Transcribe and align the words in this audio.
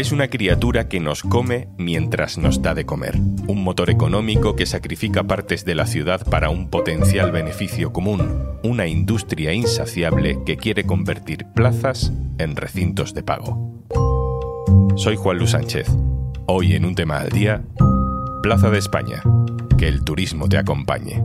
Es 0.00 0.12
una 0.12 0.28
criatura 0.28 0.88
que 0.88 0.98
nos 0.98 1.22
come 1.22 1.68
mientras 1.76 2.38
nos 2.38 2.62
da 2.62 2.72
de 2.72 2.86
comer. 2.86 3.18
Un 3.46 3.62
motor 3.62 3.90
económico 3.90 4.56
que 4.56 4.64
sacrifica 4.64 5.24
partes 5.24 5.66
de 5.66 5.74
la 5.74 5.84
ciudad 5.84 6.26
para 6.26 6.48
un 6.48 6.70
potencial 6.70 7.30
beneficio 7.32 7.92
común. 7.92 8.46
Una 8.62 8.86
industria 8.86 9.52
insaciable 9.52 10.38
que 10.46 10.56
quiere 10.56 10.84
convertir 10.84 11.44
plazas 11.54 12.14
en 12.38 12.56
recintos 12.56 13.12
de 13.12 13.22
pago. 13.22 13.84
Soy 14.96 15.16
Juan 15.16 15.36
Luis 15.36 15.50
Sánchez. 15.50 15.90
Hoy 16.46 16.76
en 16.76 16.86
un 16.86 16.94
tema 16.94 17.18
al 17.18 17.28
día, 17.28 17.62
Plaza 18.42 18.70
de 18.70 18.78
España. 18.78 19.22
Que 19.76 19.86
el 19.86 20.02
turismo 20.02 20.48
te 20.48 20.56
acompañe. 20.56 21.22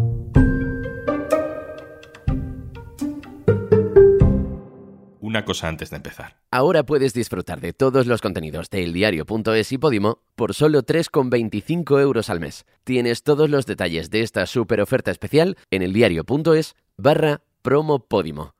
Una 5.36 5.43
cosa 5.43 5.67
antes 5.67 5.89
de 5.89 5.98
empezar. 5.98 6.38
Ahora 6.49 6.84
puedes 6.84 7.13
disfrutar 7.13 7.59
de 7.59 7.73
todos 7.73 8.07
los 8.07 8.21
contenidos 8.21 8.70
de 8.70 8.85
eldiario.es 8.85 9.71
y 9.73 9.77
Podimo 9.77 10.20
por 10.35 10.53
solo 10.53 10.84
3,25 10.84 12.02
euros 12.02 12.30
al 12.30 12.39
mes. 12.39 12.66
Tienes 12.85 13.21
todos 13.23 13.49
los 13.49 13.66
detalles 13.66 14.09
de 14.09 14.21
esta 14.21 14.45
super 14.45 14.79
oferta 14.79 15.12
especial 15.12 15.57
en 15.71 15.81
eldiario.es 15.81 16.76
barra 16.95 17.41
promo 17.62 17.99
Podimo. 17.99 18.53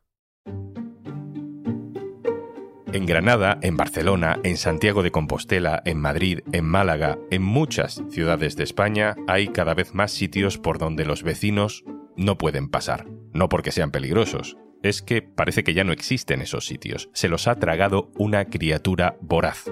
En 2.91 3.05
Granada, 3.05 3.57
en 3.61 3.77
Barcelona, 3.77 4.39
en 4.44 4.57
Santiago 4.57 5.02
de 5.02 5.11
Compostela, 5.11 5.81
en 5.85 5.99
Madrid, 5.99 6.39
en 6.52 6.66
Málaga, 6.66 7.17
en 7.31 7.41
muchas 7.41 8.02
ciudades 8.09 8.57
de 8.57 8.63
España 8.63 9.16
hay 9.27 9.47
cada 9.47 9.73
vez 9.73 9.94
más 9.94 10.11
sitios 10.11 10.57
por 10.57 10.77
donde 10.77 11.05
los 11.05 11.23
vecinos 11.23 11.85
no 12.17 12.38
pueden 12.38 12.69
pasar. 12.69 13.05
No 13.33 13.49
porque 13.49 13.71
sean 13.71 13.91
peligrosos, 13.91 14.55
es 14.85 15.02
que 15.02 15.21
parece 15.21 15.63
que 15.63 15.73
ya 15.73 15.84
no 15.84 15.94
existen 15.94 16.41
esos 16.41 16.66
sitios. 16.66 17.09
Se 17.13 17.27
los 17.27 17.48
ha 17.48 17.55
tragado 17.55 18.12
una 18.16 18.45
criatura 18.45 19.17
voraz. 19.22 19.66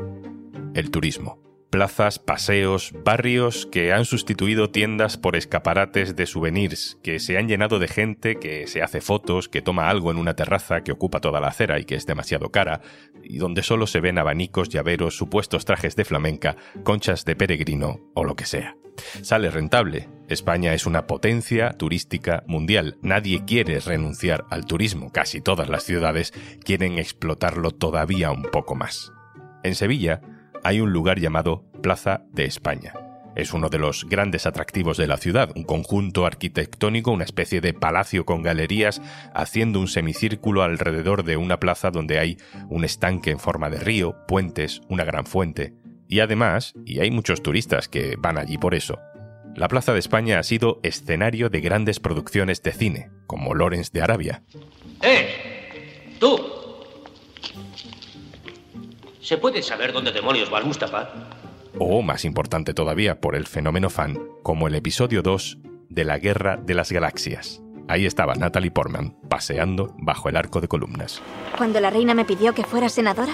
El 0.73 0.91
turismo. 0.91 1.39
Plazas, 1.73 2.19
paseos, 2.19 2.93
barrios 3.03 3.65
que 3.65 3.93
han 3.93 4.05
sustituido 4.05 4.69
tiendas 4.69 5.17
por 5.17 5.35
escaparates 5.35 6.15
de 6.15 6.27
souvenirs, 6.27 6.99
que 7.01 7.19
se 7.19 7.35
han 7.39 7.47
llenado 7.47 7.79
de 7.79 7.87
gente 7.87 8.35
que 8.35 8.67
se 8.67 8.83
hace 8.83 9.01
fotos, 9.01 9.49
que 9.49 9.63
toma 9.63 9.89
algo 9.89 10.11
en 10.11 10.17
una 10.17 10.35
terraza 10.35 10.81
que 10.81 10.91
ocupa 10.91 11.19
toda 11.19 11.41
la 11.41 11.47
acera 11.47 11.79
y 11.79 11.85
que 11.85 11.95
es 11.95 12.05
demasiado 12.05 12.51
cara, 12.51 12.81
y 13.23 13.39
donde 13.39 13.63
solo 13.63 13.87
se 13.87 14.01
ven 14.01 14.19
abanicos, 14.19 14.69
llaveros, 14.69 15.17
supuestos 15.17 15.65
trajes 15.65 15.95
de 15.95 16.05
flamenca, 16.05 16.57
conchas 16.83 17.25
de 17.25 17.35
peregrino 17.35 18.01
o 18.13 18.23
lo 18.23 18.35
que 18.35 18.45
sea. 18.45 18.77
Sale 19.23 19.49
rentable. 19.49 20.09
España 20.29 20.75
es 20.75 20.85
una 20.85 21.07
potencia 21.07 21.71
turística 21.71 22.43
mundial. 22.45 22.99
Nadie 23.01 23.45
quiere 23.45 23.79
renunciar 23.79 24.45
al 24.51 24.65
turismo. 24.65 25.11
Casi 25.11 25.41
todas 25.41 25.69
las 25.69 25.85
ciudades 25.85 26.33
quieren 26.63 26.99
explotarlo 26.99 27.71
todavía 27.71 28.29
un 28.29 28.43
poco 28.43 28.75
más. 28.75 29.11
En 29.63 29.73
Sevilla 29.73 30.21
hay 30.63 30.79
un 30.79 30.91
lugar 30.91 31.19
llamado 31.19 31.63
Plaza 31.81 32.21
de 32.31 32.45
España. 32.45 32.93
Es 33.35 33.53
uno 33.53 33.69
de 33.69 33.79
los 33.79 34.05
grandes 34.07 34.45
atractivos 34.45 34.97
de 34.97 35.07
la 35.07 35.17
ciudad, 35.17 35.51
un 35.55 35.63
conjunto 35.63 36.25
arquitectónico, 36.25 37.11
una 37.11 37.23
especie 37.23 37.61
de 37.61 37.73
palacio 37.73 38.25
con 38.25 38.43
galerías, 38.43 39.01
haciendo 39.33 39.79
un 39.79 39.87
semicírculo 39.87 40.61
alrededor 40.61 41.23
de 41.23 41.37
una 41.37 41.59
plaza 41.59 41.89
donde 41.89 42.19
hay 42.19 42.37
un 42.69 42.83
estanque 42.83 43.31
en 43.31 43.39
forma 43.39 43.69
de 43.69 43.79
río, 43.79 44.15
puentes, 44.27 44.81
una 44.87 45.03
gran 45.03 45.25
fuente. 45.25 45.73
Y 46.07 46.19
además, 46.19 46.73
y 46.85 46.99
hay 46.99 47.09
muchos 47.09 47.41
turistas 47.41 47.87
que 47.87 48.15
van 48.19 48.37
allí 48.37 48.59
por 48.59 48.75
eso, 48.75 48.99
la 49.55 49.67
Plaza 49.67 49.93
de 49.93 49.99
España 49.99 50.39
ha 50.39 50.43
sido 50.43 50.79
escenario 50.81 51.49
de 51.49 51.61
grandes 51.61 51.99
producciones 51.99 52.63
de 52.63 52.71
cine, 52.71 53.11
como 53.27 53.53
Lawrence 53.53 53.91
de 53.93 54.01
Arabia. 54.01 54.43
¡Eh! 55.01 56.15
¡Tú! 56.19 56.62
¿Se 59.23 59.37
puede 59.37 59.63
saber 59.63 59.93
dónde 59.93 60.11
demonios 60.11 60.51
va 60.53 60.59
el 60.59 60.65
Mustafa? 60.65 61.09
O, 61.79 62.01
más 62.01 62.25
importante 62.25 62.73
todavía, 62.73 63.21
por 63.21 63.37
el 63.37 63.47
fenómeno 63.47 63.89
fan, 63.89 64.19
como 64.43 64.67
el 64.67 64.75
episodio 64.75 65.21
2 65.21 65.59
de 65.87 66.03
La 66.03 66.19
Guerra 66.19 66.57
de 66.57 66.73
las 66.73 66.91
Galaxias. 66.91 67.61
Ahí 67.87 68.05
estaba 68.05 68.35
Natalie 68.35 68.71
Portman, 68.71 69.15
paseando 69.29 69.95
bajo 69.97 70.27
el 70.27 70.35
arco 70.35 70.59
de 70.59 70.67
columnas. 70.67 71.21
Cuando 71.57 71.79
la 71.79 71.89
reina 71.89 72.13
me 72.13 72.25
pidió 72.25 72.53
que 72.53 72.65
fuera 72.65 72.89
senadora, 72.89 73.33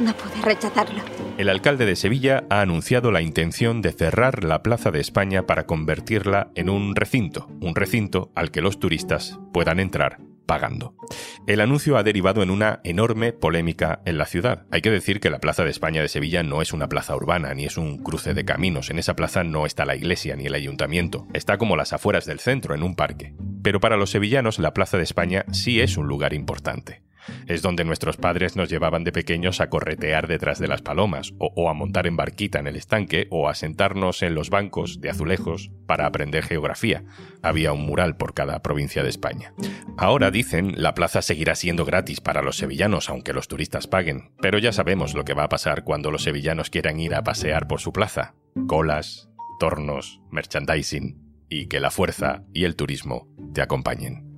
no 0.00 0.12
pude 0.12 0.42
rechazarlo. 0.42 1.02
El 1.38 1.50
alcalde 1.50 1.86
de 1.86 1.94
Sevilla 1.94 2.42
ha 2.50 2.60
anunciado 2.60 3.12
la 3.12 3.22
intención 3.22 3.82
de 3.82 3.92
cerrar 3.92 4.42
la 4.42 4.64
Plaza 4.64 4.90
de 4.90 4.98
España 4.98 5.46
para 5.46 5.66
convertirla 5.66 6.50
en 6.56 6.68
un 6.68 6.96
recinto, 6.96 7.46
un 7.60 7.76
recinto 7.76 8.32
al 8.34 8.50
que 8.50 8.60
los 8.60 8.80
turistas 8.80 9.38
puedan 9.52 9.78
entrar 9.78 10.18
pagando. 10.50 10.96
El 11.46 11.60
anuncio 11.60 11.96
ha 11.96 12.02
derivado 12.02 12.42
en 12.42 12.50
una 12.50 12.80
enorme 12.82 13.32
polémica 13.32 14.00
en 14.04 14.18
la 14.18 14.26
ciudad. 14.26 14.66
Hay 14.72 14.80
que 14.80 14.90
decir 14.90 15.20
que 15.20 15.30
la 15.30 15.38
Plaza 15.38 15.62
de 15.62 15.70
España 15.70 16.02
de 16.02 16.08
Sevilla 16.08 16.42
no 16.42 16.60
es 16.60 16.72
una 16.72 16.88
plaza 16.88 17.14
urbana 17.14 17.54
ni 17.54 17.66
es 17.66 17.76
un 17.76 18.02
cruce 18.02 18.34
de 18.34 18.44
caminos. 18.44 18.90
En 18.90 18.98
esa 18.98 19.14
plaza 19.14 19.44
no 19.44 19.64
está 19.64 19.84
la 19.84 19.94
iglesia 19.94 20.34
ni 20.34 20.46
el 20.46 20.54
ayuntamiento. 20.56 21.28
Está 21.34 21.56
como 21.56 21.76
las 21.76 21.92
afueras 21.92 22.24
del 22.24 22.40
centro, 22.40 22.74
en 22.74 22.82
un 22.82 22.96
parque. 22.96 23.32
Pero 23.62 23.78
para 23.78 23.96
los 23.96 24.10
sevillanos 24.10 24.58
la 24.58 24.74
Plaza 24.74 24.96
de 24.96 25.04
España 25.04 25.44
sí 25.52 25.80
es 25.80 25.96
un 25.96 26.08
lugar 26.08 26.34
importante. 26.34 27.00
Es 27.46 27.62
donde 27.62 27.84
nuestros 27.84 28.16
padres 28.16 28.56
nos 28.56 28.68
llevaban 28.68 29.04
de 29.04 29.12
pequeños 29.12 29.60
a 29.60 29.68
corretear 29.68 30.26
detrás 30.26 30.58
de 30.58 30.68
las 30.68 30.82
palomas, 30.82 31.34
o, 31.38 31.68
a 31.68 31.74
montar 31.74 32.06
en 32.06 32.16
barquita 32.16 32.58
en 32.58 32.66
el 32.66 32.76
estanque, 32.76 33.26
o 33.30 33.48
a 33.48 33.54
sentarnos 33.54 34.22
en 34.22 34.34
los 34.34 34.50
bancos 34.50 35.00
de 35.00 35.10
azulejos 35.10 35.70
para 35.86 36.06
aprender 36.06 36.44
geografía. 36.44 37.04
Había 37.42 37.72
un 37.72 37.86
mural 37.86 38.16
por 38.16 38.34
cada 38.34 38.62
provincia 38.62 39.02
de 39.02 39.08
España. 39.08 39.52
Ahora 39.96 40.30
dicen, 40.30 40.74
la 40.76 40.94
plaza 40.94 41.22
seguirá 41.22 41.54
siendo 41.54 41.84
gratis 41.84 42.20
para 42.20 42.42
los 42.42 42.56
sevillanos, 42.56 43.08
aunque 43.08 43.32
los 43.32 43.48
turistas 43.48 43.86
paguen, 43.86 44.32
pero 44.40 44.58
ya 44.58 44.72
sabemos 44.72 45.14
lo 45.14 45.24
que 45.24 45.34
va 45.34 45.44
a 45.44 45.48
pasar 45.48 45.84
cuando 45.84 46.10
los 46.10 46.22
sevillanos 46.22 46.70
quieran 46.70 47.00
ir 47.00 47.14
a 47.14 47.24
pasear 47.24 47.66
por 47.66 47.80
su 47.80 47.92
plaza. 47.92 48.34
Colas, 48.66 49.28
tornos, 49.58 50.20
merchandising, 50.30 51.30
y 51.48 51.66
que 51.66 51.80
la 51.80 51.90
fuerza 51.90 52.44
y 52.54 52.64
el 52.64 52.76
turismo 52.76 53.28
te 53.52 53.60
acompañen. 53.60 54.29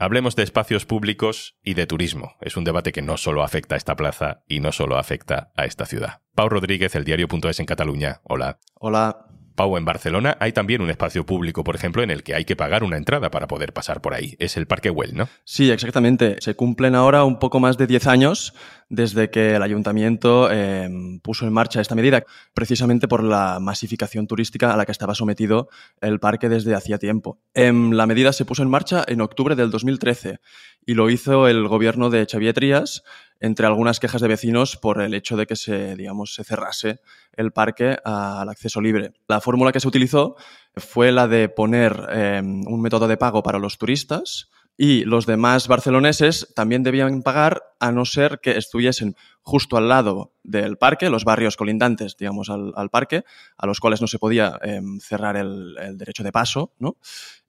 Hablemos 0.00 0.36
de 0.36 0.44
espacios 0.44 0.86
públicos 0.86 1.56
y 1.64 1.74
de 1.74 1.88
turismo. 1.88 2.36
Es 2.40 2.56
un 2.56 2.62
debate 2.62 2.92
que 2.92 3.02
no 3.02 3.16
solo 3.16 3.42
afecta 3.42 3.74
a 3.74 3.78
esta 3.78 3.96
plaza 3.96 4.44
y 4.46 4.60
no 4.60 4.70
solo 4.70 4.96
afecta 4.96 5.50
a 5.56 5.64
esta 5.64 5.86
ciudad. 5.86 6.20
Pau 6.36 6.48
Rodríguez, 6.48 6.94
el 6.94 7.02
diario.es 7.02 7.58
en 7.58 7.66
Cataluña. 7.66 8.20
Hola. 8.22 8.60
Hola. 8.74 9.26
Pau, 9.58 9.76
en 9.76 9.84
Barcelona 9.84 10.36
hay 10.38 10.52
también 10.52 10.80
un 10.82 10.88
espacio 10.88 11.26
público, 11.26 11.64
por 11.64 11.74
ejemplo, 11.74 12.04
en 12.04 12.12
el 12.12 12.22
que 12.22 12.36
hay 12.36 12.44
que 12.44 12.54
pagar 12.54 12.84
una 12.84 12.96
entrada 12.96 13.28
para 13.30 13.48
poder 13.48 13.72
pasar 13.72 14.00
por 14.00 14.14
ahí. 14.14 14.36
Es 14.38 14.56
el 14.56 14.68
Parque 14.68 14.88
Güell, 14.88 15.16
¿no? 15.16 15.28
Sí, 15.42 15.68
exactamente. 15.72 16.36
Se 16.38 16.54
cumplen 16.54 16.94
ahora 16.94 17.24
un 17.24 17.40
poco 17.40 17.58
más 17.58 17.76
de 17.76 17.88
10 17.88 18.06
años 18.06 18.54
desde 18.88 19.30
que 19.30 19.56
el 19.56 19.62
ayuntamiento 19.62 20.48
em, 20.50 21.18
puso 21.18 21.44
en 21.44 21.52
marcha 21.52 21.80
esta 21.80 21.96
medida, 21.96 22.22
precisamente 22.54 23.08
por 23.08 23.24
la 23.24 23.58
masificación 23.60 24.28
turística 24.28 24.72
a 24.72 24.76
la 24.76 24.86
que 24.86 24.92
estaba 24.92 25.16
sometido 25.16 25.68
el 26.00 26.20
parque 26.20 26.48
desde 26.48 26.76
hacía 26.76 26.98
tiempo. 26.98 27.40
Em, 27.52 27.90
la 27.90 28.06
medida 28.06 28.32
se 28.32 28.44
puso 28.44 28.62
en 28.62 28.70
marcha 28.70 29.04
en 29.08 29.20
octubre 29.20 29.56
del 29.56 29.72
2013 29.72 30.38
y 30.86 30.94
lo 30.94 31.10
hizo 31.10 31.48
el 31.48 31.66
gobierno 31.66 32.10
de 32.10 32.26
Xavier 32.26 32.54
Trías 32.54 33.02
entre 33.40 33.66
algunas 33.66 34.00
quejas 34.00 34.20
de 34.20 34.28
vecinos 34.28 34.76
por 34.76 35.00
el 35.00 35.14
hecho 35.14 35.36
de 35.36 35.46
que 35.46 35.56
se, 35.56 35.96
digamos, 35.96 36.34
se 36.34 36.44
cerrase 36.44 37.00
el 37.32 37.52
parque 37.52 37.96
al 38.04 38.48
acceso 38.48 38.80
libre. 38.80 39.12
La 39.28 39.40
fórmula 39.40 39.72
que 39.72 39.80
se 39.80 39.88
utilizó 39.88 40.36
fue 40.76 41.12
la 41.12 41.28
de 41.28 41.48
poner 41.48 42.08
em, 42.10 42.66
un 42.66 42.80
método 42.80 43.08
de 43.08 43.16
pago 43.16 43.42
para 43.42 43.58
los 43.58 43.78
turistas 43.78 44.50
y 44.80 45.04
los 45.04 45.26
demás 45.26 45.66
barceloneses 45.66 46.52
también 46.54 46.84
debían 46.84 47.22
pagar 47.22 47.64
a 47.80 47.90
no 47.90 48.04
ser 48.04 48.38
que 48.40 48.56
estuviesen 48.56 49.16
justo 49.42 49.76
al 49.76 49.88
lado 49.88 50.34
del 50.44 50.76
parque, 50.76 51.10
los 51.10 51.24
barrios 51.24 51.56
colindantes, 51.56 52.16
digamos, 52.16 52.48
al, 52.48 52.90
parque, 52.90 53.24
a 53.56 53.66
los 53.66 53.80
cuales 53.80 54.00
no 54.00 54.06
se 54.06 54.20
podía 54.20 54.56
em, 54.62 55.00
cerrar 55.00 55.36
el, 55.36 55.76
el, 55.80 55.98
derecho 55.98 56.22
de 56.22 56.30
paso, 56.30 56.74
¿no? 56.78 56.96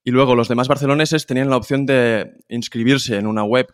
Y 0.03 0.11
luego 0.11 0.33
los 0.33 0.47
demás 0.47 0.67
barceloneses 0.67 1.27
tenían 1.27 1.51
la 1.51 1.57
opción 1.57 1.85
de 1.85 2.37
inscribirse 2.47 3.17
en 3.17 3.27
una 3.27 3.43
web 3.43 3.67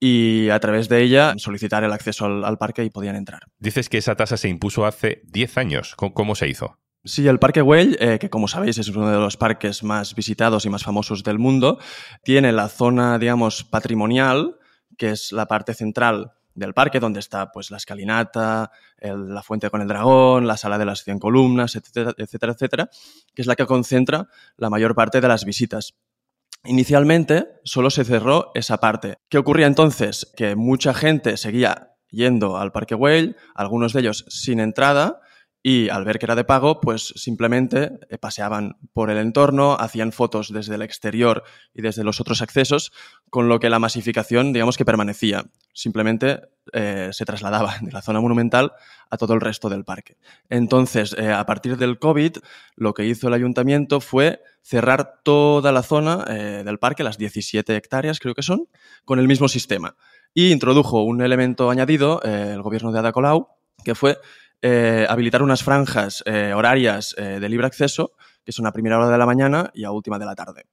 y 0.00 0.48
a 0.48 0.58
través 0.58 0.88
de 0.88 1.02
ella 1.02 1.34
solicitar 1.36 1.84
el 1.84 1.92
acceso 1.92 2.24
al, 2.24 2.58
parque 2.58 2.82
y 2.82 2.90
podían 2.90 3.16
entrar. 3.16 3.42
Dices 3.58 3.90
que 3.90 3.98
esa 3.98 4.16
tasa 4.16 4.38
se 4.38 4.48
impuso 4.48 4.86
hace 4.86 5.20
10 5.26 5.58
años. 5.58 5.94
¿Cómo, 5.94 6.34
se 6.34 6.48
hizo? 6.48 6.78
Sí, 7.04 7.28
el 7.28 7.38
Parque 7.38 7.60
Güell, 7.60 7.98
eh, 8.00 8.18
que 8.18 8.30
como 8.30 8.48
sabéis 8.48 8.78
es 8.78 8.88
uno 8.88 9.10
de 9.10 9.18
los 9.18 9.36
parques 9.36 9.82
más 9.82 10.14
visitados 10.14 10.64
y 10.64 10.70
más 10.70 10.84
famosos 10.84 11.22
del 11.22 11.38
mundo, 11.38 11.78
tiene 12.24 12.50
la 12.50 12.68
zona, 12.68 13.18
digamos, 13.18 13.62
patrimonial, 13.62 14.56
que 14.96 15.10
es 15.10 15.32
la 15.32 15.46
parte 15.46 15.74
central 15.74 16.32
del 16.54 16.74
parque, 16.74 16.98
donde 16.98 17.20
está 17.20 17.52
pues 17.52 17.70
la 17.70 17.76
escalinata, 17.76 18.70
la 19.00 19.42
fuente 19.42 19.70
con 19.70 19.82
el 19.82 19.88
dragón, 19.88 20.46
la 20.46 20.56
sala 20.56 20.78
de 20.78 20.84
las 20.84 21.04
100 21.04 21.18
columnas, 21.18 21.76
etcétera, 21.76 22.14
etcétera, 22.16 22.52
etcétera, 22.52 22.90
que 23.34 23.42
es 23.42 23.46
la 23.46 23.56
que 23.56 23.66
concentra 23.66 24.28
la 24.56 24.70
mayor 24.70 24.94
parte 24.94 25.20
de 25.20 25.28
las 25.28 25.44
visitas. 25.44 25.94
Inicialmente 26.64 27.46
solo 27.64 27.90
se 27.90 28.04
cerró 28.04 28.50
esa 28.54 28.78
parte. 28.78 29.16
¿Qué 29.28 29.38
ocurría 29.38 29.66
entonces? 29.66 30.30
Que 30.36 30.56
mucha 30.56 30.92
gente 30.92 31.36
seguía 31.36 31.96
yendo 32.10 32.58
al 32.58 32.72
Parque 32.72 32.94
Güell, 32.94 33.36
algunos 33.54 33.92
de 33.92 34.00
ellos 34.00 34.24
sin 34.28 34.60
entrada, 34.60 35.20
y 35.62 35.90
al 35.90 36.04
ver 36.04 36.18
que 36.18 36.26
era 36.26 36.34
de 36.34 36.44
pago, 36.44 36.80
pues 36.80 37.12
simplemente 37.16 37.92
eh, 38.08 38.18
paseaban 38.18 38.78
por 38.92 39.10
el 39.10 39.18
entorno, 39.18 39.74
hacían 39.78 40.12
fotos 40.12 40.52
desde 40.52 40.74
el 40.74 40.82
exterior 40.82 41.44
y 41.74 41.82
desde 41.82 42.04
los 42.04 42.20
otros 42.20 42.40
accesos, 42.40 42.92
con 43.28 43.48
lo 43.48 43.60
que 43.60 43.68
la 43.68 43.78
masificación, 43.78 44.52
digamos 44.52 44.78
que 44.78 44.86
permanecía. 44.86 45.44
Simplemente 45.74 46.40
eh, 46.72 47.10
se 47.12 47.24
trasladaba 47.24 47.76
de 47.80 47.92
la 47.92 48.02
zona 48.02 48.20
monumental 48.20 48.72
a 49.10 49.16
todo 49.16 49.34
el 49.34 49.40
resto 49.40 49.68
del 49.68 49.84
parque. 49.84 50.16
Entonces, 50.48 51.14
eh, 51.18 51.32
a 51.32 51.44
partir 51.46 51.76
del 51.76 51.98
COVID, 51.98 52.36
lo 52.76 52.94
que 52.94 53.04
hizo 53.06 53.28
el 53.28 53.34
ayuntamiento 53.34 54.00
fue 54.00 54.42
cerrar 54.62 55.20
toda 55.24 55.72
la 55.72 55.82
zona 55.82 56.24
del 56.24 56.78
parque, 56.78 57.02
las 57.02 57.16
17 57.16 57.74
hectáreas 57.74 58.20
creo 58.20 58.34
que 58.34 58.42
son, 58.42 58.68
con 59.04 59.18
el 59.18 59.26
mismo 59.26 59.48
sistema. 59.48 59.96
Y 60.34 60.52
introdujo 60.52 61.02
un 61.02 61.22
elemento 61.22 61.70
añadido, 61.70 62.22
el 62.22 62.62
gobierno 62.62 62.92
de 62.92 62.98
Ada 62.98 63.12
Colau, 63.12 63.48
que 63.84 63.94
fue 63.94 64.18
eh, 64.62 65.06
habilitar 65.08 65.42
unas 65.42 65.62
franjas 65.62 66.22
eh, 66.26 66.52
horarias 66.54 67.14
eh, 67.16 67.40
de 67.40 67.48
libre 67.48 67.66
acceso, 67.66 68.12
que 68.44 68.52
son 68.52 68.66
a 68.66 68.72
primera 68.72 68.98
hora 68.98 69.08
de 69.08 69.16
la 69.16 69.24
mañana 69.24 69.70
y 69.72 69.84
a 69.84 69.90
última 69.90 70.18
de 70.18 70.26
la 70.26 70.34
tarde. 70.34 70.66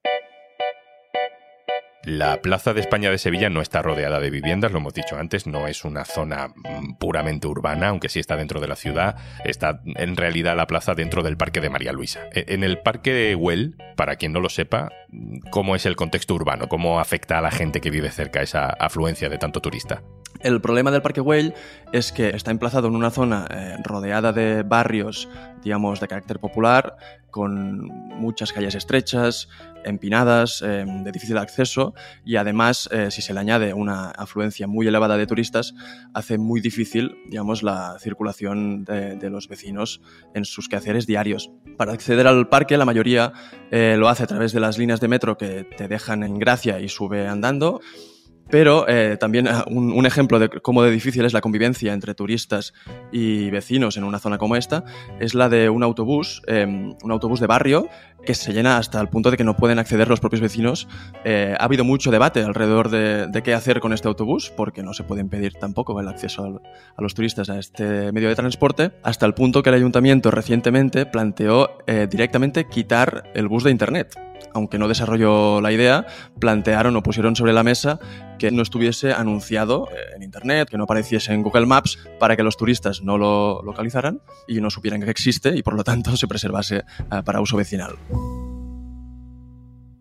La 2.08 2.42
Plaza 2.42 2.74
de 2.74 2.80
España 2.80 3.12
de 3.12 3.18
Sevilla 3.18 3.50
no 3.50 3.60
está 3.60 3.82
rodeada 3.82 4.22
de 4.22 4.30
viviendas, 4.30 4.72
lo 4.72 4.78
hemos 4.78 4.94
dicho 4.94 5.18
antes, 5.18 5.46
no 5.46 5.68
es 5.68 5.84
una 5.84 6.06
zona 6.06 6.48
mm, 6.56 6.94
puramente 6.94 7.48
urbana, 7.48 7.90
aunque 7.90 8.08
sí 8.08 8.22
está 8.22 8.38
dentro 8.38 8.62
de 8.62 8.70
la 8.70 8.78
ciudad. 8.78 9.18
Está 9.44 9.82
en 9.84 10.16
realidad 10.16 10.56
la 10.56 10.68
plaza 10.68 10.94
dentro 10.94 11.22
del 11.22 11.36
Parque 11.36 11.60
de 11.60 11.70
María 11.70 11.92
Luisa. 11.92 12.22
E, 12.32 12.46
en 12.54 12.64
el 12.64 12.80
Parque 12.80 13.12
de 13.12 13.36
Huel, 13.36 13.76
para 13.98 14.16
quien 14.16 14.32
no 14.32 14.40
lo 14.40 14.48
sepa, 14.48 14.90
¿cómo 15.50 15.76
es 15.76 15.86
el 15.86 15.98
contexto 15.98 16.36
urbano? 16.36 16.70
¿Cómo 16.70 17.02
afecta 17.02 17.40
a 17.40 17.42
la 17.42 17.52
gente 17.52 17.82
que 17.82 17.90
vive 17.90 18.10
cerca 18.12 18.42
esa 18.42 18.68
afluencia 18.70 19.28
de 19.28 19.38
tanto 19.38 19.60
turista? 19.60 20.02
El 20.40 20.62
problema 20.62 20.92
del 20.92 21.02
Parque 21.02 21.20
Güell 21.20 21.54
es 21.92 22.12
que 22.12 22.30
está 22.30 22.52
emplazado 22.52 22.88
en 22.88 22.96
una 22.96 23.10
zona 23.10 23.48
eh, 23.50 23.76
rodeada 23.84 24.32
de 24.32 24.62
barrios, 24.64 25.28
digamos, 25.64 26.00
de 26.00 26.08
carácter 26.08 26.40
popular, 26.40 26.96
con 27.32 27.86
muchas 27.86 28.54
calles 28.54 28.76
estrechas, 28.76 29.50
empinadas, 29.84 30.62
eh, 30.62 30.86
de 30.88 31.12
difícil 31.12 31.38
acceso 31.38 31.94
y 32.26 32.36
además, 32.36 32.90
eh, 32.92 33.10
si 33.12 33.22
se 33.22 33.34
le 33.34 33.40
añade 33.40 33.74
una 33.74 34.10
afluencia 34.12 34.68
muy 34.68 34.88
elevada 34.88 35.18
de 35.18 35.28
turistas, 35.28 35.74
hace 36.14 36.38
muy 36.38 36.62
difícil, 36.62 37.16
digamos, 37.30 37.64
la 37.64 37.98
circulación 38.00 38.86
de, 38.86 39.30
los 39.30 39.48
vecinos 39.48 40.02
en 40.34 40.46
sus 40.46 40.70
quehaceres 40.70 41.06
diarios. 41.06 41.52
Para 41.78 41.94
acceder 41.94 42.28
al 42.28 42.48
parque, 42.48 42.78
la 42.78 42.86
mayoría 42.86 43.34
lo 43.96 44.10
hace 44.10 44.24
a 44.24 44.28
través 44.28 44.52
de 44.52 44.60
las 44.60 44.78
líneas 44.78 45.00
de 45.00 45.08
metro 45.08 45.38
que 45.38 45.64
te 45.64 45.88
dejan 45.88 46.24
en 46.24 46.40
Gracia 46.40 46.80
y 46.80 46.90
sube 46.90 47.28
andando 47.28 47.80
pero 48.50 48.88
eh, 48.88 49.18
también 49.20 49.48
ah, 49.48 49.66
un, 49.68 50.06
ejemplo 50.06 50.40
de 50.40 50.50
cómo 50.50 50.84
de 50.84 50.92
difícil 50.92 51.26
es 51.26 51.34
la 51.34 51.42
convivencia 51.42 51.94
entre 51.94 52.16
turistas 52.16 52.74
y 53.12 53.50
vecinos 53.50 53.98
en 53.98 54.04
una 54.04 54.20
zona 54.20 54.38
como 54.38 54.56
esta 54.56 54.84
es 55.20 55.34
la 55.34 55.50
de 55.50 55.70
un 55.70 55.84
autobús, 55.84 56.42
em, 56.48 56.96
un 57.04 57.12
autobús 57.12 57.40
de 57.40 57.48
barrio 57.48 57.90
que 58.26 58.34
se 58.34 58.54
llena 58.54 58.78
hasta 58.78 59.00
el 59.00 59.08
punto 59.08 59.32
de 59.32 59.38
que 59.38 59.44
no 59.44 59.56
pueden 59.56 59.80
acceder 59.80 60.08
los 60.10 60.20
propios 60.20 60.42
vecinos. 60.42 60.88
Eh, 61.24 61.56
ha 61.58 61.64
habido 61.64 61.86
mucho 61.86 62.12
debate 62.12 62.44
alrededor 62.44 62.90
de, 62.90 63.42
qué 63.44 63.54
hacer 63.54 63.80
con 63.80 63.94
este 63.94 64.08
autobús, 64.08 64.52
porque 64.56 64.84
no 64.84 64.94
se 64.94 65.04
puede 65.04 65.22
impedir 65.22 65.54
tampoco 65.54 66.00
el 66.02 66.08
acceso 66.08 66.60
a 66.96 67.02
los 67.02 67.14
turistas 67.14 67.50
a 67.50 67.58
este 67.58 68.12
medio 68.12 68.28
de 68.28 68.36
transporte, 68.36 68.92
hasta 69.04 69.26
el 69.26 69.34
punto 69.34 69.64
que 69.64 69.70
el 69.70 69.76
ayuntamiento 69.76 70.30
recientemente 70.32 71.06
planteó 71.06 71.78
eh, 71.88 72.08
directamente 72.10 72.68
quitar 72.68 73.32
el 73.34 73.48
bus 73.48 73.64
de 73.64 73.72
Internet 73.72 74.27
aunque 74.58 74.78
no 74.78 74.88
desarrolló 74.88 75.62
la 75.62 75.72
idea, 75.72 76.06
plantearon 76.40 76.96
o 76.96 77.04
pusieron 77.04 77.36
sobre 77.36 77.54
la 77.54 77.64
mesa 77.64 78.00
que 78.38 78.52
no 78.52 78.62
estuviese 78.62 79.14
anunciado 79.14 79.88
eh, 79.92 80.16
en 80.16 80.24
Internet, 80.24 80.70
que 80.70 80.78
no 80.78 80.84
apareciese 80.84 81.34
en 81.34 81.44
Google 81.44 81.66
Maps 81.66 81.98
para 82.20 82.36
que 82.36 82.44
los 82.44 82.58
turistas 82.58 83.02
no 83.02 83.18
lo 83.18 83.62
localizaran 83.64 84.22
y 84.48 84.60
no 84.60 84.70
supieran 84.70 85.02
que 85.02 85.10
existe 85.10 85.56
y 85.56 85.64
por 85.64 85.76
lo 85.76 85.84
tanto 85.84 86.18
se 86.18 86.28
preservase 86.28 86.78
eh, 86.78 86.84
para 87.24 87.40
uso 87.40 87.58
vecinal. 87.58 87.96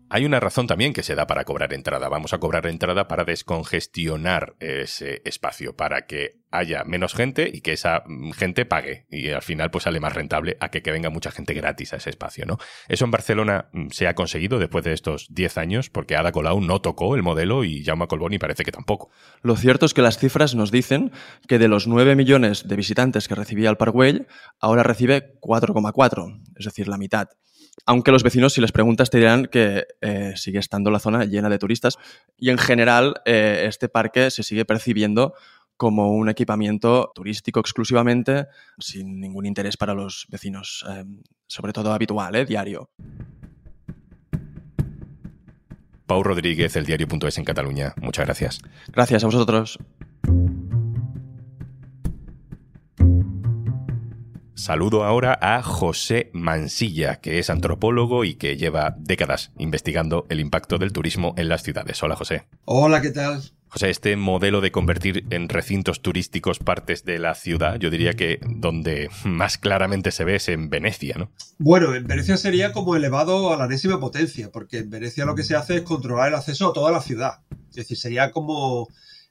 Hay 0.09 0.25
una 0.25 0.39
razón 0.39 0.67
también 0.67 0.93
que 0.93 1.03
se 1.03 1.15
da 1.15 1.27
para 1.27 1.43
cobrar 1.43 1.73
entrada. 1.73 2.07
Vamos 2.07 2.33
a 2.33 2.37
cobrar 2.37 2.65
entrada 2.65 3.09
para 3.09 3.25
descongestionar 3.25 4.55
ese 4.59 5.21
espacio, 5.25 5.75
para 5.75 6.07
que 6.07 6.39
haya 6.51 6.83
menos 6.83 7.13
gente 7.13 7.49
y 7.51 7.61
que 7.61 7.73
esa 7.73 8.03
mm, 8.05 8.31
gente 8.31 8.65
pague. 8.65 9.05
Y 9.09 9.29
al 9.29 9.41
final, 9.41 9.71
pues 9.71 9.83
sale 9.83 9.99
más 9.99 10.13
rentable 10.13 10.57
a 10.59 10.69
que, 10.69 10.81
venga 10.91 11.09
mucha 11.09 11.31
gente 11.31 11.53
gratis 11.53 11.93
a 11.93 11.97
ese 11.97 12.09
espacio, 12.09 12.45
¿no? 12.45 12.57
Eso 12.87 13.05
en 13.05 13.11
Barcelona 13.11 13.69
mm, 13.73 13.87
se 13.91 14.07
ha 14.07 14.15
conseguido 14.15 14.59
después 14.59 14.83
de 14.85 14.93
estos 14.93 15.27
10 15.29 15.57
años, 15.57 15.89
porque 15.89 16.15
Ada 16.15 16.31
Colau 16.31 16.61
no 16.61 16.81
tocó 16.81 17.15
el 17.15 17.23
modelo 17.23 17.63
y 17.63 17.83
Jaume 17.83 18.07
Colboni 18.07 18.39
parece 18.39 18.63
que 18.63 18.71
tampoco. 18.71 19.09
Lo 19.41 19.55
cierto 19.55 19.85
es 19.85 19.93
que 19.93 20.01
las 20.01 20.17
cifras 20.17 20.55
nos 20.55 20.71
dicen 20.71 21.11
que 21.47 21.59
de 21.59 21.67
los 21.67 21.87
9 21.87 22.15
millones 22.15 22.67
de 22.67 22.75
visitantes 22.75 23.27
que 23.27 23.35
recibía 23.35 23.69
el 23.69 23.77
Parkway, 23.77 24.25
ahora 24.59 24.83
recibe 24.83 25.39
4,4, 25.41 26.41
es 26.57 26.65
decir, 26.65 26.87
la 26.87 26.97
mitad. 26.97 27.27
Aunque 27.85 28.11
los 28.11 28.23
vecinos, 28.23 28.53
si 28.53 28.61
les 28.61 28.71
preguntas, 28.71 29.09
te 29.09 29.19
dirán 29.19 29.45
que 29.45 29.85
eh, 30.01 30.33
sigue 30.35 30.59
estando 30.59 30.89
la 30.89 30.99
zona 30.99 31.25
llena 31.25 31.49
de 31.49 31.59
turistas 31.59 31.97
y 32.37 32.49
en 32.49 32.57
general 32.57 33.21
eh, 33.25 33.65
este 33.67 33.87
parque 33.87 34.31
se 34.31 34.43
sigue 34.43 34.65
percibiendo 34.65 35.33
como 35.77 36.11
un 36.11 36.29
equipamiento 36.29 37.11
turístico 37.13 37.59
exclusivamente, 37.59 38.47
sin 38.79 39.19
ningún 39.19 39.45
interés 39.45 39.77
para 39.77 39.93
los 39.93 40.25
vecinos, 40.29 40.83
eh, 40.89 41.05
sobre 41.47 41.73
todo 41.73 41.93
habitual, 41.93 42.45
diario. 42.45 42.89
Pau 46.07 46.23
Rodríguez, 46.23 46.75
el 46.75 46.85
diario.es 46.85 47.37
en 47.37 47.43
Cataluña. 47.45 47.93
Muchas 48.01 48.25
gracias. 48.25 48.59
Gracias 48.93 49.23
a 49.23 49.27
vosotros. 49.27 49.77
Saludo 54.55 55.03
ahora 55.03 55.37
a 55.39 55.61
José 55.61 56.31
Mansilla, 56.33 57.21
que 57.21 57.39
es 57.39 57.49
antropólogo 57.49 58.25
y 58.25 58.35
que 58.35 58.57
lleva 58.57 58.95
décadas 58.97 59.51
investigando 59.57 60.25
el 60.29 60.39
impacto 60.39 60.77
del 60.77 60.91
turismo 60.91 61.33
en 61.37 61.47
las 61.47 61.63
ciudades. 61.63 62.01
Hola, 62.01 62.15
José. 62.15 62.47
Hola, 62.65 63.01
¿qué 63.01 63.11
tal? 63.11 63.56
José, 63.69 63.89
este 63.89 64.15
modelo 64.15 64.61
de 64.61 64.71
convertir 64.71 65.25
en 65.29 65.49
recintos 65.49 66.01
turísticos 66.01 66.59
partes 66.59 67.03
de 67.03 67.19
la 67.19 67.35
ciudad, 67.35 67.77
yo 67.77 67.89
diría 67.89 68.13
que 68.13 68.39
donde 68.47 69.09
más 69.25 69.57
claramente 69.57 70.11
se 70.11 70.23
ve 70.23 70.35
es 70.35 70.47
en 70.49 70.69
Venecia, 70.69 71.15
¿no? 71.17 71.31
Bueno, 71.57 71.93
en 71.93 72.07
Venecia 72.07 72.37
sería 72.37 72.71
como 72.71 72.95
elevado 72.95 73.53
a 73.53 73.57
la 73.57 73.65
enésima 73.65 73.99
potencia, 73.99 74.51
porque 74.51 74.79
en 74.79 74.89
Venecia 74.89 75.25
lo 75.25 75.35
que 75.35 75.43
se 75.43 75.55
hace 75.55 75.77
es 75.77 75.81
controlar 75.81 76.29
el 76.29 76.35
acceso 76.35 76.69
a 76.69 76.73
toda 76.73 76.91
la 76.91 77.01
ciudad. 77.01 77.41
Es 77.69 77.75
decir, 77.75 77.97
sería 77.97 78.31
como 78.31 78.87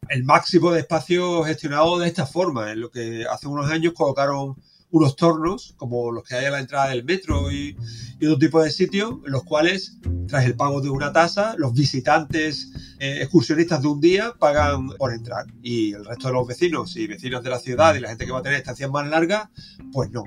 el 0.09 0.25
máximo 0.25 0.73
de 0.73 0.81
espacio 0.81 1.43
gestionado 1.45 1.99
de 1.99 2.09
esta 2.09 2.27
forma, 2.27 2.73
en 2.73 2.81
lo 2.81 2.91
que 2.91 3.25
hace 3.31 3.49
unos 3.49 3.71
años 3.71 3.95
colocaron 3.95 4.57
unos 4.91 5.17
tornos, 5.17 5.75
como 5.77 6.13
los 6.13 6.25
que 6.25 6.35
hay 6.35 6.47
a 6.47 6.51
la 6.51 6.61
entrada 6.61 6.89
del 6.91 7.05
metro 7.05 7.51
y, 7.51 7.77
otro 8.23 8.39
tipo 8.39 8.63
de 8.63 8.71
sitios, 8.71 9.17
en 9.27 9.33
los 9.33 9.45
cuales, 9.45 9.99
tras 10.27 10.45
el 10.47 10.57
pago 10.57 10.81
de 10.81 10.89
una 10.89 11.13
tasa, 11.13 11.55
los 11.59 11.75
visitantes 11.75 12.73
eh, 12.99 13.19
excursionistas 13.21 13.83
de 13.83 13.89
un 13.89 14.01
día 14.01 14.33
pagan 14.39 14.89
por 14.91 15.13
entrar. 15.13 15.47
Y 15.63 15.93
el 15.93 16.05
resto 16.05 16.29
de 16.29 16.35
los 16.35 16.47
vecinos 16.47 16.97
y 16.97 17.07
vecinos 17.07 17.43
de 17.43 17.51
la 17.51 17.59
ciudad 17.59 17.95
y 17.95 18.01
la 18.01 18.09
gente 18.09 18.25
que 18.25 18.33
va 18.33 18.39
a 18.39 18.43
tener 18.43 18.59
estancias 18.59 18.91
más 18.91 19.07
largas, 19.09 19.49
pues 19.93 20.11
no. 20.11 20.25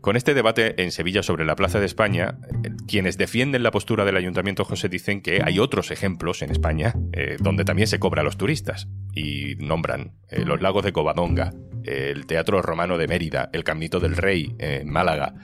Con 0.00 0.16
este 0.16 0.32
debate 0.32 0.82
en 0.82 0.92
Sevilla 0.92 1.22
sobre 1.22 1.44
la 1.44 1.54
Plaza 1.56 1.78
de 1.78 1.84
España, 1.84 2.38
quienes 2.88 3.18
defienden 3.18 3.62
la 3.62 3.70
postura 3.70 4.06
del 4.06 4.16
Ayuntamiento 4.16 4.64
José 4.64 4.88
dicen 4.88 5.20
que 5.20 5.42
hay 5.44 5.58
otros 5.58 5.90
ejemplos 5.90 6.40
en 6.40 6.50
España 6.50 6.94
eh, 7.12 7.36
donde 7.38 7.66
también 7.66 7.86
se 7.86 7.98
cobra 7.98 8.22
a 8.22 8.24
los 8.24 8.38
turistas 8.38 8.88
y 9.14 9.56
nombran 9.56 10.14
eh, 10.30 10.44
los 10.46 10.62
lagos 10.62 10.84
de 10.84 10.92
Covadonga, 10.92 11.52
el 11.84 12.26
Teatro 12.26 12.62
Romano 12.62 12.98
de 12.98 13.08
Mérida, 13.08 13.50
el 13.52 13.64
Caminito 13.64 14.00
del 14.00 14.16
Rey 14.16 14.54
en 14.58 14.90
Málaga. 14.90 15.34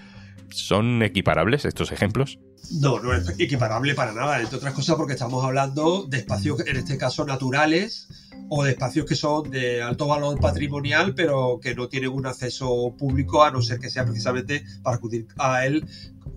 ¿Son 0.51 1.03
equiparables 1.03 1.65
estos 1.65 1.93
ejemplos? 1.93 2.39
No, 2.81 3.01
no 3.01 3.15
es 3.15 3.39
equiparable 3.39 3.95
para 3.95 4.13
nada, 4.13 4.41
entre 4.41 4.57
otras 4.57 4.75
cosas 4.75 4.97
porque 4.97 5.13
estamos 5.13 5.45
hablando 5.45 6.05
de 6.05 6.19
espacios, 6.19 6.67
en 6.67 6.77
este 6.77 6.99
caso 6.99 7.25
naturales, 7.25 8.09
o 8.49 8.65
de 8.65 8.73
espacios 8.73 9.07
que 9.07 9.15
son 9.15 9.51
de 9.51 9.83
alto 9.83 10.07
valor 10.07 10.39
patrimonial, 10.41 11.15
pero 11.15 11.59
que 11.61 11.75
no 11.75 11.89
tienen 11.89 12.11
un 12.11 12.27
acceso 12.27 12.95
público, 12.99 13.45
a 13.45 13.51
no 13.51 13.63
ser 13.63 13.79
que 13.79 13.91
sea 13.91 14.05
precisamente 14.05 14.65
para 14.83 14.97
acudir 14.97 15.27
a 15.39 15.67
él 15.67 15.85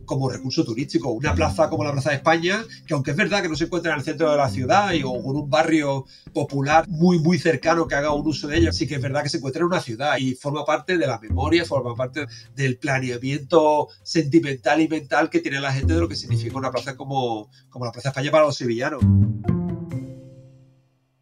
como 0.09 0.27
recurso 0.27 0.65
turístico. 0.65 1.11
Una 1.11 1.35
plaza 1.35 1.69
como 1.69 1.83
la 1.83 1.91
Plaza 1.91 2.09
de 2.09 2.15
España, 2.15 2.65
que 2.87 2.95
aunque 2.95 3.11
es 3.11 3.17
verdad 3.17 3.43
que 3.43 3.47
no 3.47 3.55
se 3.55 3.65
encuentra 3.65 3.93
en 3.93 3.99
el 3.99 4.03
centro 4.03 4.31
de 4.31 4.37
la 4.37 4.49
ciudad 4.49 4.91
y, 4.93 5.03
o 5.03 5.21
con 5.21 5.35
un 5.35 5.47
barrio 5.47 6.05
popular 6.33 6.87
muy, 6.87 7.19
muy 7.19 7.37
cercano 7.37 7.87
que 7.87 7.93
haga 7.93 8.11
un 8.11 8.25
uso 8.25 8.47
de 8.47 8.57
ella, 8.57 8.71
sí 8.71 8.87
que 8.87 8.95
es 8.95 9.01
verdad 9.01 9.21
que 9.21 9.29
se 9.29 9.37
encuentra 9.37 9.59
en 9.59 9.67
una 9.67 9.79
ciudad 9.79 10.17
y 10.17 10.33
forma 10.33 10.65
parte 10.65 10.97
de 10.97 11.05
la 11.05 11.19
memoria, 11.19 11.63
forma 11.63 11.95
parte 11.95 12.25
del 12.55 12.79
planeamiento 12.79 13.89
sentimental 14.01 14.81
y 14.81 14.87
mental 14.87 15.29
que 15.29 15.41
tiene 15.41 15.59
la 15.61 15.71
gente 15.71 15.93
de 15.93 15.99
lo 15.99 16.09
que 16.09 16.15
significa 16.15 16.57
una 16.57 16.71
plaza 16.71 16.97
como, 16.97 17.51
como 17.69 17.85
la 17.85 17.91
Plaza 17.91 18.09
de 18.09 18.13
España 18.13 18.31
para 18.31 18.45
los 18.45 18.57
sevillanos. 18.57 19.03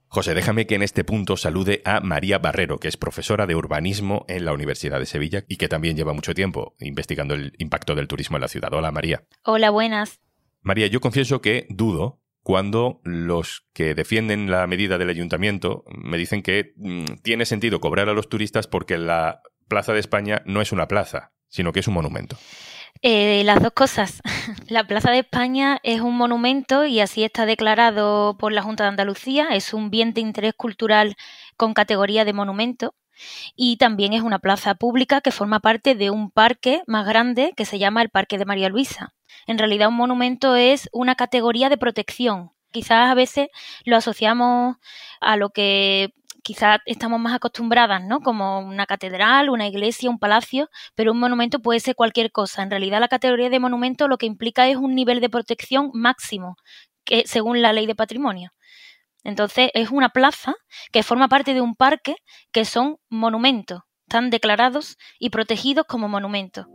José, 0.09 0.33
déjame 0.33 0.67
que 0.67 0.75
en 0.75 0.83
este 0.83 1.03
punto 1.03 1.35
salude 1.35 1.81
a 1.83 1.99
María 1.99 2.39
Barrero, 2.39 2.79
que 2.79 2.87
es 2.87 2.95
profesora 2.95 3.45
de 3.45 3.55
urbanismo 3.55 4.25
en 4.29 4.45
la 4.45 4.53
Universidad 4.53 4.99
de 4.99 5.05
Sevilla 5.05 5.43
y 5.47 5.57
que 5.57 5.67
también 5.67 5.97
lleva 5.97 6.13
mucho 6.13 6.33
tiempo 6.33 6.75
investigando 6.79 7.33
el 7.33 7.53
impacto 7.57 7.93
del 7.93 8.07
turismo 8.07 8.37
en 8.37 8.41
la 8.41 8.47
ciudad. 8.47 8.73
Hola, 8.73 8.91
María. 8.91 9.25
Hola, 9.43 9.69
buenas. 9.69 10.21
María, 10.61 10.87
yo 10.87 11.01
confieso 11.01 11.41
que 11.41 11.67
dudo 11.69 12.21
cuando 12.41 13.01
los 13.03 13.67
que 13.73 13.93
defienden 13.93 14.49
la 14.49 14.65
medida 14.67 14.97
del 14.97 15.09
ayuntamiento 15.09 15.83
me 15.89 16.17
dicen 16.17 16.41
que 16.41 16.73
mm, 16.77 17.17
tiene 17.21 17.45
sentido 17.45 17.81
cobrar 17.81 18.07
a 18.07 18.13
los 18.13 18.29
turistas 18.29 18.67
porque 18.67 18.97
la 18.97 19.41
Plaza 19.67 19.91
de 19.91 19.99
España 19.99 20.41
no 20.45 20.61
es 20.61 20.71
una 20.71 20.87
plaza, 20.87 21.33
sino 21.49 21.73
que 21.73 21.81
es 21.81 21.87
un 21.89 21.95
monumento. 21.95 22.37
Eh, 23.01 23.43
las 23.45 23.61
dos 23.61 23.73
cosas. 23.73 24.21
La 24.69 24.85
Plaza 24.85 25.11
de 25.11 25.19
España 25.19 25.79
es 25.83 26.01
un 26.01 26.17
monumento 26.17 26.85
y 26.85 26.99
así 26.99 27.23
está 27.23 27.45
declarado 27.45 28.37
por 28.37 28.51
la 28.51 28.61
Junta 28.61 28.83
de 28.83 28.89
Andalucía. 28.89 29.49
Es 29.51 29.73
un 29.73 29.89
bien 29.89 30.13
de 30.13 30.21
interés 30.21 30.53
cultural 30.55 31.15
con 31.57 31.73
categoría 31.73 32.25
de 32.25 32.33
monumento. 32.33 32.95
Y 33.55 33.77
también 33.77 34.13
es 34.13 34.21
una 34.21 34.39
plaza 34.39 34.75
pública 34.75 35.21
que 35.21 35.31
forma 35.31 35.59
parte 35.59 35.95
de 35.95 36.11
un 36.11 36.29
parque 36.31 36.83
más 36.87 37.07
grande 37.07 37.53
que 37.57 37.65
se 37.65 37.79
llama 37.79 38.03
el 38.03 38.09
Parque 38.09 38.37
de 38.37 38.45
María 38.45 38.69
Luisa. 38.69 39.15
En 39.47 39.57
realidad 39.57 39.89
un 39.89 39.95
monumento 39.95 40.55
es 40.55 40.89
una 40.93 41.15
categoría 41.15 41.69
de 41.69 41.77
protección. 41.77 42.51
Quizás 42.71 43.09
a 43.09 43.15
veces 43.15 43.47
lo 43.85 43.97
asociamos 43.97 44.77
a 45.19 45.35
lo 45.37 45.49
que 45.49 46.13
quizás 46.43 46.79
estamos 46.85 47.19
más 47.19 47.33
acostumbradas, 47.33 48.03
¿no? 48.03 48.19
Como 48.21 48.59
una 48.59 48.85
catedral, 48.85 49.49
una 49.49 49.67
iglesia, 49.67 50.09
un 50.09 50.19
palacio, 50.19 50.69
pero 50.95 51.11
un 51.11 51.19
monumento 51.19 51.59
puede 51.59 51.79
ser 51.79 51.95
cualquier 51.95 52.31
cosa. 52.31 52.63
En 52.63 52.69
realidad 52.71 52.99
la 52.99 53.07
categoría 53.07 53.49
de 53.49 53.59
monumento 53.59 54.07
lo 54.07 54.17
que 54.17 54.25
implica 54.25 54.67
es 54.67 54.77
un 54.77 54.95
nivel 54.95 55.19
de 55.21 55.29
protección 55.29 55.91
máximo, 55.93 56.55
que 57.05 57.23
según 57.27 57.61
la 57.61 57.73
ley 57.73 57.85
de 57.85 57.95
patrimonio. 57.95 58.51
Entonces 59.23 59.71
es 59.73 59.89
una 59.91 60.09
plaza 60.09 60.55
que 60.91 61.03
forma 61.03 61.27
parte 61.27 61.53
de 61.53 61.61
un 61.61 61.75
parque 61.75 62.15
que 62.51 62.65
son 62.65 62.97
monumentos, 63.09 63.81
están 64.07 64.29
declarados 64.29 64.97
y 65.19 65.29
protegidos 65.31 65.85
como 65.85 66.07
monumentos. 66.07 66.65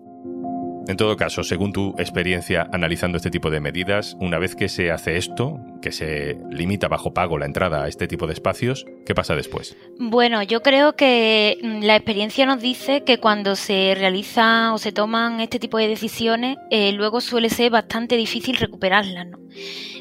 En 0.88 0.96
todo 0.96 1.16
caso, 1.16 1.44
según 1.44 1.72
tu 1.72 1.94
experiencia 1.98 2.68
analizando 2.72 3.16
este 3.16 3.30
tipo 3.30 3.50
de 3.50 3.60
medidas, 3.60 4.16
una 4.20 4.38
vez 4.38 4.56
que 4.56 4.68
se 4.68 4.90
hace 4.90 5.16
esto, 5.16 5.60
que 5.80 5.92
se 5.92 6.38
limita 6.50 6.88
bajo 6.88 7.14
pago 7.14 7.38
la 7.38 7.46
entrada 7.46 7.84
a 7.84 7.88
este 7.88 8.08
tipo 8.08 8.26
de 8.26 8.32
espacios, 8.32 8.84
¿qué 9.06 9.14
pasa 9.14 9.36
después? 9.36 9.76
Bueno, 9.98 10.42
yo 10.42 10.62
creo 10.62 10.94
que 10.94 11.58
mm, 11.62 11.82
la 11.84 11.96
experiencia 11.96 12.46
nos 12.46 12.60
dice 12.60 13.04
que 13.04 13.18
cuando 13.18 13.54
se 13.54 13.94
realiza 13.96 14.72
o 14.72 14.78
se 14.78 14.92
toman 14.92 15.40
este 15.40 15.58
tipo 15.58 15.78
de 15.78 15.88
decisiones, 15.88 16.56
eh, 16.70 16.92
luego 16.92 17.20
suele 17.20 17.48
ser 17.48 17.70
bastante 17.70 18.16
difícil 18.16 18.56
recuperarlas. 18.56 19.28
¿no? 19.28 19.41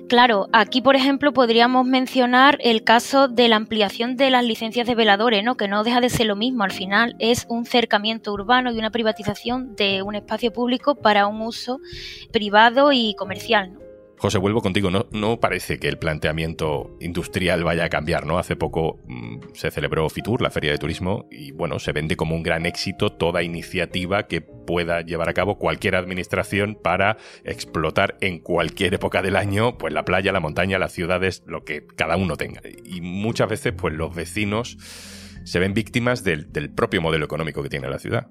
Claro, 0.07 0.47
aquí 0.51 0.81
por 0.81 0.95
ejemplo 0.95 1.33
podríamos 1.33 1.85
mencionar 1.85 2.57
el 2.61 2.83
caso 2.83 3.27
de 3.27 3.47
la 3.47 3.55
ampliación 3.55 4.17
de 4.17 4.29
las 4.29 4.43
licencias 4.43 4.87
de 4.87 4.95
veladores, 4.95 5.43
¿no? 5.43 5.55
que 5.55 5.67
no 5.67 5.83
deja 5.83 6.01
de 6.01 6.09
ser 6.09 6.27
lo 6.27 6.35
mismo, 6.35 6.63
al 6.63 6.71
final 6.71 7.15
es 7.19 7.45
un 7.49 7.65
cercamiento 7.65 8.33
urbano 8.33 8.71
y 8.71 8.77
una 8.77 8.91
privatización 8.91 9.75
de 9.75 10.01
un 10.01 10.15
espacio 10.15 10.51
público 10.51 10.95
para 10.95 11.27
un 11.27 11.41
uso 11.41 11.79
privado 12.31 12.91
y 12.91 13.15
comercial. 13.15 13.73
¿no? 13.73 13.90
José, 14.21 14.37
vuelvo 14.37 14.61
contigo. 14.61 14.91
No, 14.91 15.07
no 15.09 15.39
parece 15.39 15.79
que 15.79 15.87
el 15.87 15.97
planteamiento 15.97 16.95
industrial 16.99 17.63
vaya 17.63 17.85
a 17.85 17.89
cambiar, 17.89 18.27
¿no? 18.27 18.37
Hace 18.37 18.55
poco 18.55 18.99
mm, 19.07 19.39
se 19.55 19.71
celebró 19.71 20.07
Fitur, 20.09 20.43
la 20.43 20.51
feria 20.51 20.69
de 20.69 20.77
turismo, 20.77 21.27
y 21.31 21.51
bueno, 21.53 21.79
se 21.79 21.91
vende 21.91 22.15
como 22.15 22.35
un 22.35 22.43
gran 22.43 22.67
éxito 22.67 23.11
toda 23.11 23.41
iniciativa 23.41 24.27
que 24.27 24.41
pueda 24.41 25.01
llevar 25.01 25.27
a 25.27 25.33
cabo 25.33 25.57
cualquier 25.57 25.95
administración 25.95 26.77
para 26.79 27.17
explotar 27.45 28.15
en 28.21 28.37
cualquier 28.37 28.93
época 28.93 29.23
del 29.23 29.37
año, 29.37 29.79
pues 29.79 29.91
la 29.91 30.05
playa, 30.05 30.31
la 30.31 30.39
montaña, 30.39 30.77
las 30.77 30.91
ciudades, 30.91 31.41
lo 31.47 31.63
que 31.65 31.87
cada 31.87 32.15
uno 32.15 32.37
tenga. 32.37 32.61
Y 32.85 33.01
muchas 33.01 33.49
veces, 33.49 33.73
pues 33.75 33.95
los 33.95 34.13
vecinos 34.13 34.77
se 35.43 35.59
ven 35.59 35.73
víctimas 35.73 36.23
del, 36.23 36.47
propio 36.75 37.01
modelo 37.01 37.25
económico 37.25 37.61
que 37.63 37.69
tiene 37.69 37.89
la 37.89 37.99
ciudad. 37.99 38.27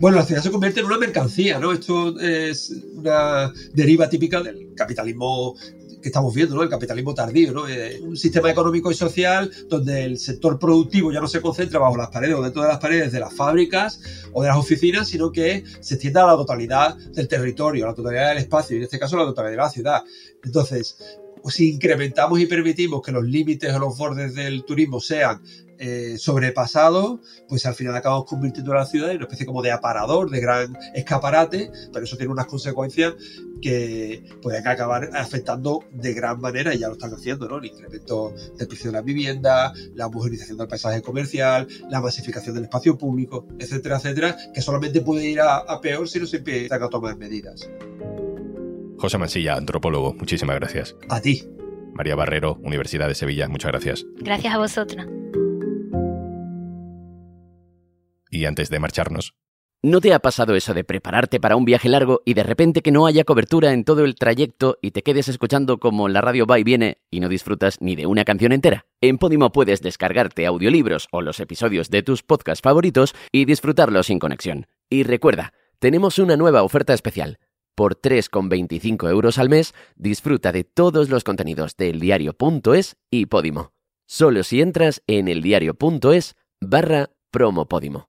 Bueno, 0.00 0.16
la 0.16 0.24
ciudad 0.24 0.42
se 0.42 0.50
convierte 0.50 0.80
en 0.80 0.86
una 0.86 0.98
mercancía, 0.98 1.58
¿no? 1.58 1.72
Esto 1.72 2.18
es 2.20 2.72
una 2.94 3.52
deriva 3.74 4.08
típica 4.08 4.42
del 4.42 4.74
capitalismo 4.74 5.56
que 6.00 6.08
estamos 6.08 6.32
viendo, 6.34 6.54
¿no? 6.54 6.62
El 6.62 6.68
capitalismo 6.68 7.14
tardío, 7.14 7.52
¿no? 7.52 7.68
Eh, 7.68 8.00
un 8.00 8.16
sistema 8.16 8.50
económico 8.50 8.90
y 8.90 8.94
social 8.94 9.50
donde 9.68 10.04
el 10.04 10.18
sector 10.18 10.58
productivo 10.58 11.12
ya 11.12 11.20
no 11.20 11.28
se 11.28 11.40
concentra 11.40 11.80
bajo 11.80 11.96
las 11.96 12.08
paredes 12.08 12.36
o 12.36 12.42
dentro 12.42 12.62
de 12.62 12.68
las 12.68 12.78
paredes 12.78 13.12
de 13.12 13.20
las 13.20 13.34
fábricas 13.34 14.00
o 14.32 14.42
de 14.42 14.48
las 14.48 14.56
oficinas, 14.56 15.08
sino 15.08 15.32
que 15.32 15.64
se 15.80 15.94
extiende 15.94 16.20
a 16.20 16.26
la 16.26 16.36
totalidad 16.36 16.96
del 16.96 17.28
territorio, 17.28 17.84
a 17.84 17.88
la 17.88 17.94
totalidad 17.94 18.28
del 18.28 18.38
espacio, 18.38 18.76
y 18.76 18.78
en 18.78 18.84
este 18.84 18.98
caso 18.98 19.16
a 19.16 19.20
la 19.20 19.26
totalidad 19.26 19.50
de 19.50 19.56
la 19.56 19.70
ciudad. 19.70 20.02
Entonces, 20.44 20.96
si 21.46 21.72
incrementamos 21.74 22.40
y 22.40 22.46
permitimos 22.46 23.02
que 23.02 23.12
los 23.12 23.24
límites 23.24 23.74
o 23.74 23.78
los 23.78 23.96
bordes 23.96 24.34
del 24.34 24.64
turismo 24.64 25.00
sean 25.00 25.40
eh, 25.78 26.16
sobrepasado, 26.18 27.20
pues 27.48 27.66
al 27.66 27.74
final 27.74 27.94
acabamos 27.94 28.26
convirtiendo 28.26 28.72
a 28.72 28.76
la 28.76 28.86
ciudad 28.86 29.10
en 29.10 29.18
una 29.18 29.26
especie 29.26 29.46
como 29.46 29.62
de 29.62 29.70
aparador, 29.70 30.30
de 30.30 30.40
gran 30.40 30.76
escaparate, 30.94 31.70
pero 31.92 32.04
eso 32.04 32.16
tiene 32.16 32.32
unas 32.32 32.46
consecuencias 32.46 33.14
que 33.60 34.24
pueden 34.42 34.66
acabar 34.66 35.10
afectando 35.14 35.84
de 35.92 36.14
gran 36.14 36.40
manera, 36.40 36.74
y 36.74 36.78
ya 36.78 36.88
lo 36.88 36.94
están 36.94 37.12
haciendo, 37.12 37.48
¿no? 37.48 37.58
El 37.58 37.66
incremento 37.66 38.34
del 38.56 38.68
precio 38.68 38.90
de 38.90 38.96
la 38.96 39.02
vivienda, 39.02 39.72
la 39.94 40.06
homogenización 40.06 40.58
del 40.58 40.68
paisaje 40.68 41.02
comercial, 41.02 41.66
la 41.90 42.00
masificación 42.00 42.54
del 42.54 42.64
espacio 42.64 42.96
público, 42.96 43.46
etcétera, 43.58 43.96
etcétera, 43.96 44.36
que 44.54 44.60
solamente 44.60 45.00
puede 45.00 45.28
ir 45.28 45.40
a, 45.40 45.58
a 45.58 45.80
peor 45.80 46.08
si 46.08 46.20
no 46.20 46.26
se 46.26 46.38
empiezan 46.38 46.82
a 46.82 46.88
tomar 46.88 47.16
medidas. 47.16 47.68
José 48.98 49.18
Mansilla, 49.18 49.54
antropólogo, 49.54 50.14
muchísimas 50.14 50.56
gracias. 50.56 50.96
A 51.08 51.20
ti. 51.20 51.48
María 51.94 52.14
Barrero, 52.14 52.58
Universidad 52.62 53.08
de 53.08 53.14
Sevilla, 53.14 53.48
muchas 53.48 53.72
gracias. 53.72 54.04
Gracias 54.18 54.54
a 54.54 54.58
vosotros. 54.58 55.06
Y 58.30 58.44
antes 58.44 58.70
de 58.70 58.78
marcharnos. 58.78 59.34
¿No 59.80 60.00
te 60.00 60.12
ha 60.12 60.18
pasado 60.18 60.56
eso 60.56 60.74
de 60.74 60.82
prepararte 60.82 61.38
para 61.38 61.54
un 61.54 61.64
viaje 61.64 61.88
largo 61.88 62.20
y 62.24 62.34
de 62.34 62.42
repente 62.42 62.82
que 62.82 62.90
no 62.90 63.06
haya 63.06 63.22
cobertura 63.22 63.72
en 63.72 63.84
todo 63.84 64.04
el 64.04 64.16
trayecto 64.16 64.76
y 64.82 64.90
te 64.90 65.04
quedes 65.04 65.28
escuchando 65.28 65.78
como 65.78 66.08
la 66.08 66.20
radio 66.20 66.46
va 66.46 66.58
y 66.58 66.64
viene 66.64 66.98
y 67.12 67.20
no 67.20 67.28
disfrutas 67.28 67.80
ni 67.80 67.94
de 67.94 68.06
una 68.06 68.24
canción 68.24 68.50
entera? 68.50 68.86
En 69.00 69.18
Podimo 69.18 69.52
puedes 69.52 69.80
descargarte 69.80 70.46
audiolibros 70.46 71.06
o 71.12 71.22
los 71.22 71.38
episodios 71.38 71.90
de 71.90 72.02
tus 72.02 72.24
podcasts 72.24 72.60
favoritos 72.60 73.14
y 73.30 73.44
disfrutarlos 73.44 74.06
sin 74.06 74.18
conexión. 74.18 74.66
Y 74.90 75.04
recuerda, 75.04 75.52
tenemos 75.78 76.18
una 76.18 76.36
nueva 76.36 76.64
oferta 76.64 76.92
especial. 76.92 77.38
Por 77.76 78.00
3,25 78.00 79.08
euros 79.08 79.38
al 79.38 79.48
mes, 79.48 79.74
disfruta 79.94 80.50
de 80.50 80.64
todos 80.64 81.08
los 81.08 81.22
contenidos 81.22 81.76
de 81.76 81.90
eldiario.es 81.90 82.96
y 83.12 83.26
Podimo. 83.26 83.74
Solo 84.08 84.42
si 84.42 84.60
entras 84.60 85.04
en 85.06 85.28
eldiario.es 85.28 86.34
barra 86.60 87.10
promopodimo. 87.30 88.08